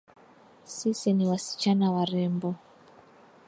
Sisi 0.65 1.13
ni 1.13 1.25
wasichana 1.27 1.91
warembo 1.91 2.55